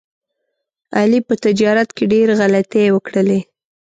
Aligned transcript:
علي 0.97 1.19
په 1.27 1.33
تجارت 1.43 1.89
کې 1.97 2.03
ډېر 2.13 2.27
غلطۍ 2.39 2.85
وکړلې. 2.91 3.39